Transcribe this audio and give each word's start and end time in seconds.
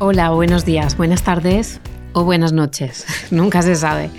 Hola, 0.00 0.30
buenos 0.30 0.64
días, 0.64 0.96
buenas 0.96 1.24
tardes 1.24 1.80
o 2.12 2.22
buenas 2.22 2.52
noches, 2.52 3.04
nunca 3.32 3.62
se 3.62 3.74
sabe. 3.74 4.10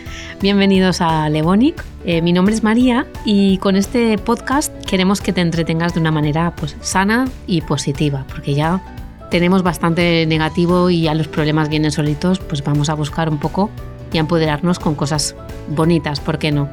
Bienvenidos 0.42 0.99
a 0.99 1.29
Levonic. 1.29 1.81
Eh, 2.04 2.21
mi 2.21 2.33
nombre 2.33 2.54
es 2.54 2.63
María 2.63 3.08
y 3.24 3.60
con 3.60 3.78
este 3.78 4.18
podcast 4.18 4.73
queremos 4.83 5.22
que 5.22 5.31
te 5.31 5.40
entretengas 5.40 5.94
de 5.94 6.01
una 6.01 6.12
manera 6.12 6.54
pues, 6.54 6.76
sana 6.81 7.29
y 7.47 7.62
positiva, 7.62 8.26
porque 8.28 8.55
ya 8.55 8.83
tenemos 9.31 9.63
bastante 9.63 10.26
negativo 10.26 10.90
y 10.90 11.04
ya 11.04 11.13
los 11.13 11.29
problemas 11.29 11.69
vienen 11.69 11.94
solitos, 11.94 12.40
pues 12.40 12.62
vamos 12.62 12.90
a 12.90 12.94
buscar 12.94 13.29
un 13.29 13.40
poco 13.40 13.69
y 14.12 14.18
a 14.18 14.19
empoderarnos 14.19 14.79
con 14.79 14.96
cosas 14.96 15.33
bonitas, 15.69 16.20
¿por 16.20 16.40
qué 16.40 16.52
no? 16.52 16.68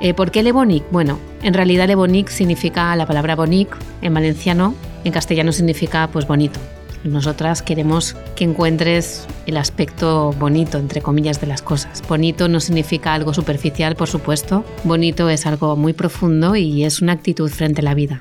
Eh, 0.00 0.14
¿Por 0.14 0.30
qué 0.30 0.44
Levonic? 0.44 0.84
Bueno, 0.92 1.18
en 1.42 1.54
realidad 1.54 1.88
Levonic 1.88 2.28
significa 2.28 2.94
la 2.94 3.06
palabra 3.06 3.34
bonic 3.34 3.76
en 4.02 4.14
valenciano, 4.14 4.76
en 5.02 5.10
castellano 5.10 5.50
significa 5.50 6.08
pues 6.12 6.28
bonito. 6.28 6.60
Nosotras 7.04 7.62
queremos 7.62 8.16
que 8.36 8.44
encuentres 8.44 9.26
el 9.46 9.56
aspecto 9.56 10.32
bonito, 10.38 10.78
entre 10.78 11.02
comillas, 11.02 11.40
de 11.40 11.48
las 11.48 11.60
cosas. 11.60 12.02
Bonito 12.08 12.48
no 12.48 12.60
significa 12.60 13.14
algo 13.14 13.34
superficial, 13.34 13.96
por 13.96 14.08
supuesto. 14.08 14.64
Bonito 14.84 15.28
es 15.28 15.46
algo 15.46 15.76
muy 15.76 15.92
profundo 15.92 16.54
y 16.54 16.84
es 16.84 17.02
una 17.02 17.12
actitud 17.12 17.50
frente 17.50 17.80
a 17.80 17.84
la 17.84 17.94
vida. 17.94 18.20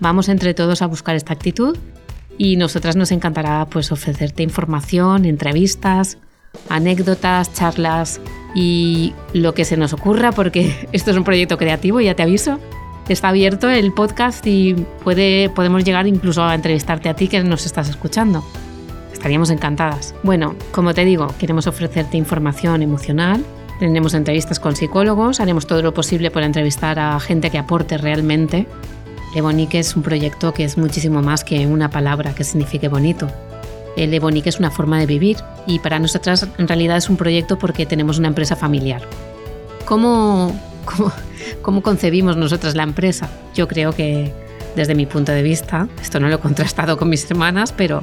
Vamos 0.00 0.28
entre 0.28 0.54
todos 0.54 0.80
a 0.82 0.86
buscar 0.86 1.14
esta 1.14 1.34
actitud 1.34 1.76
y 2.38 2.56
nosotras 2.56 2.96
nos 2.96 3.12
encantará 3.12 3.66
pues 3.66 3.92
ofrecerte 3.92 4.42
información, 4.42 5.24
entrevistas, 5.24 6.18
anécdotas, 6.68 7.52
charlas 7.52 8.20
y 8.54 9.12
lo 9.34 9.52
que 9.54 9.64
se 9.64 9.76
nos 9.76 9.92
ocurra 9.92 10.32
porque 10.32 10.88
esto 10.92 11.10
es 11.10 11.16
un 11.16 11.24
proyecto 11.24 11.58
creativo, 11.58 12.00
ya 12.00 12.14
te 12.14 12.22
aviso 12.22 12.58
está 13.12 13.28
abierto 13.28 13.70
el 13.70 13.92
podcast 13.92 14.46
y 14.46 14.74
puede, 15.04 15.50
podemos 15.50 15.84
llegar 15.84 16.06
incluso 16.06 16.42
a 16.42 16.54
entrevistarte 16.54 17.08
a 17.08 17.14
ti 17.14 17.28
que 17.28 17.42
nos 17.42 17.66
estás 17.66 17.88
escuchando. 17.88 18.44
Estaríamos 19.12 19.50
encantadas. 19.50 20.14
Bueno, 20.22 20.54
como 20.72 20.94
te 20.94 21.04
digo, 21.04 21.28
queremos 21.38 21.66
ofrecerte 21.66 22.16
información 22.16 22.82
emocional. 22.82 23.44
Tendremos 23.78 24.14
entrevistas 24.14 24.58
con 24.58 24.74
psicólogos, 24.74 25.40
haremos 25.40 25.66
todo 25.66 25.82
lo 25.82 25.92
posible 25.92 26.30
por 26.30 26.42
entrevistar 26.42 26.98
a 26.98 27.18
gente 27.20 27.50
que 27.50 27.58
aporte 27.58 27.98
realmente. 27.98 28.66
Ebonique 29.34 29.78
es 29.78 29.94
un 29.96 30.02
proyecto 30.02 30.54
que 30.54 30.64
es 30.64 30.78
muchísimo 30.78 31.20
más 31.22 31.44
que 31.44 31.66
una 31.66 31.90
palabra 31.90 32.34
que 32.34 32.44
signifique 32.44 32.88
bonito. 32.88 33.28
El 33.96 34.12
Ebonique 34.14 34.48
es 34.48 34.58
una 34.58 34.70
forma 34.70 34.98
de 34.98 35.06
vivir 35.06 35.36
y 35.66 35.78
para 35.78 35.98
nosotras 35.98 36.46
en 36.56 36.68
realidad 36.68 36.96
es 36.96 37.08
un 37.08 37.16
proyecto 37.16 37.58
porque 37.58 37.84
tenemos 37.84 38.18
una 38.18 38.28
empresa 38.28 38.56
familiar. 38.56 39.02
¿Cómo, 39.84 40.58
cómo, 40.84 41.12
cómo 41.62 41.82
concebimos 41.82 42.36
nosotras 42.36 42.74
la 42.74 42.82
empresa. 42.82 43.28
Yo 43.54 43.68
creo 43.68 43.92
que 43.92 44.32
desde 44.76 44.94
mi 44.94 45.06
punto 45.06 45.32
de 45.32 45.42
vista, 45.42 45.88
esto 46.00 46.20
no 46.20 46.28
lo 46.28 46.36
he 46.36 46.38
contrastado 46.38 46.96
con 46.96 47.08
mis 47.08 47.28
hermanas, 47.30 47.72
pero 47.72 48.02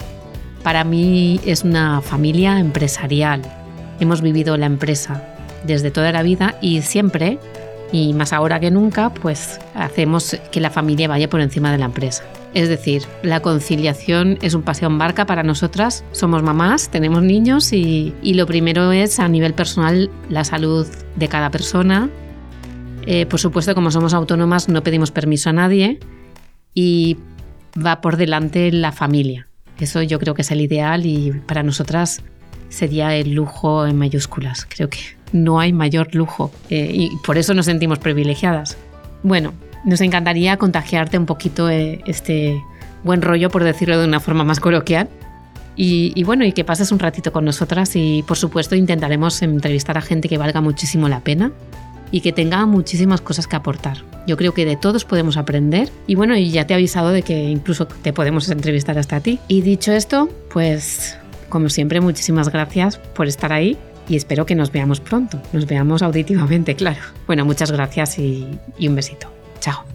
para 0.64 0.84
mí 0.84 1.40
es 1.46 1.64
una 1.64 2.02
familia 2.02 2.60
empresarial. 2.60 3.42
Hemos 4.00 4.22
vivido 4.22 4.58
la 4.58 4.66
empresa 4.66 5.24
desde 5.66 5.92
toda 5.92 6.12
la 6.12 6.24
vida 6.24 6.56
y 6.62 6.82
siempre, 6.82 7.38
y 7.92 8.14
más 8.14 8.34
ahora 8.34 8.60
que 8.60 8.72
nunca, 8.72 9.14
pues 9.14 9.60
hacemos 9.76 10.38
que 10.52 10.60
la 10.60 10.72
familia 10.72 11.08
vaya 11.08 11.30
por 11.30 11.42
encima 11.42 11.72
de 11.72 11.78
la 11.78 11.86
empresa. 11.86 12.24
Es 12.54 12.70
decir, 12.70 13.04
la 13.24 13.40
conciliación 13.42 14.38
es 14.42 14.54
un 14.54 14.62
paseo 14.62 14.88
en 14.88 14.98
barca 14.98 15.26
para 15.26 15.44
nosotras. 15.44 16.04
Somos 16.12 16.44
mamás, 16.44 16.90
tenemos 16.90 17.24
niños 17.24 17.74
y, 17.74 18.14
y 18.22 18.36
lo 18.36 18.46
primero 18.46 18.92
es 18.92 19.20
a 19.20 19.28
nivel 19.28 19.54
personal 19.54 20.10
la 20.30 20.44
salud 20.44 20.88
de 21.16 21.28
cada 21.28 21.50
persona, 21.50 22.10
eh, 23.06 23.26
por 23.26 23.40
supuesto, 23.40 23.76
como 23.76 23.92
somos 23.92 24.14
autónomas, 24.14 24.70
no 24.70 24.84
pedimos 24.84 25.12
permiso 25.12 25.50
a 25.50 25.54
nadie 25.54 26.00
y 26.74 27.18
va 27.76 28.02
por 28.02 28.18
delante 28.18 28.72
la 28.72 28.92
familia. 28.92 29.48
Eso 29.80 30.02
yo 30.02 30.20
creo 30.20 30.34
que 30.34 30.44
es 30.44 30.52
el 30.52 30.62
ideal 30.62 31.06
y 31.06 31.32
para 31.46 31.64
nosotras 31.64 32.22
sería 32.70 33.16
el 33.16 33.34
lujo 33.34 33.86
en 33.86 33.98
mayúsculas. 33.98 34.66
Creo 34.70 34.90
que 34.90 35.00
no 35.32 35.60
hay 35.60 35.74
mayor 35.74 36.14
lujo 36.16 36.52
eh, 36.70 36.90
y 36.94 37.12
por 37.26 37.38
eso 37.38 37.54
nos 37.54 37.66
sentimos 37.66 38.00
privilegiadas. 38.00 38.78
Bueno, 39.24 39.54
nos 39.84 40.02
encantaría 40.02 40.58
contagiarte 40.58 41.18
un 41.18 41.26
poquito 41.26 41.70
eh, 41.70 42.02
este 42.06 42.62
buen 43.04 43.22
rollo, 43.22 43.50
por 43.50 43.64
decirlo 43.64 44.00
de 44.00 44.08
una 44.08 44.20
forma 44.20 44.44
más 44.44 44.60
coloquial. 44.60 45.10
Y, 45.76 46.14
y, 46.16 46.24
bueno, 46.24 46.46
y 46.46 46.52
que 46.52 46.64
pases 46.64 46.92
un 46.92 47.00
ratito 47.00 47.32
con 47.32 47.46
nosotras 47.46 47.96
y 47.96 48.24
por 48.28 48.38
supuesto 48.38 48.76
intentaremos 48.76 49.42
entrevistar 49.42 49.98
a 49.98 50.02
gente 50.02 50.30
que 50.30 50.38
valga 50.38 50.62
muchísimo 50.62 51.10
la 51.10 51.22
pena 51.22 51.52
y 52.14 52.22
que 52.22 52.32
tenga 52.32 52.66
muchísimas 52.66 53.20
cosas 53.20 53.48
que 53.48 53.58
aportar. 53.58 53.98
Yo 54.26 54.38
creo 54.38 54.54
que 54.54 54.66
de 54.66 54.78
todos 54.78 55.04
podemos 55.04 55.36
aprender 55.36 55.90
y 56.08 56.16
bueno, 56.16 56.38
y 56.38 56.52
ya 56.52 56.66
te 56.66 56.74
he 56.74 56.76
avisado 56.76 57.10
de 57.10 57.24
que 57.24 57.50
incluso 57.50 57.88
te 57.88 58.14
podemos 58.14 58.48
entrevistar 58.50 58.98
hasta 58.98 59.18
a 59.18 59.20
ti. 59.20 59.40
Y 59.50 59.62
dicho 59.62 59.92
esto, 59.92 60.30
pues 60.54 61.18
como 61.50 61.70
siempre, 61.70 62.00
muchísimas 62.00 62.50
gracias 62.50 62.98
por 62.98 63.28
estar 63.28 63.52
ahí 63.52 63.78
y 64.08 64.16
espero 64.16 64.46
que 64.46 64.56
nos 64.56 64.72
veamos 64.72 65.00
pronto. 65.00 65.42
Nos 65.52 65.66
veamos 65.66 66.04
auditivamente, 66.04 66.76
claro. 66.78 67.02
Bueno, 67.26 67.46
muchas 67.46 67.72
gracias 67.72 68.20
y, 68.20 68.48
y 68.78 68.88
un 68.88 68.96
besito. 68.96 69.28
Chao. 69.60 69.93